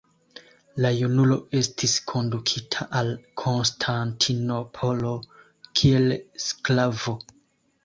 La 0.85 0.89
junulo 0.99 1.35
estis 1.59 1.93
kondukita 2.11 2.87
al 3.01 3.13
Konstantinopolo 3.43 5.15
kiel 5.83 6.11
sklavo. 6.49 7.19